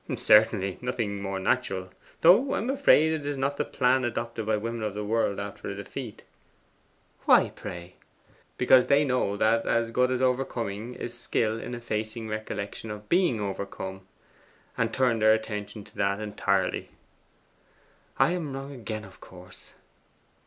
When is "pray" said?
7.51-7.97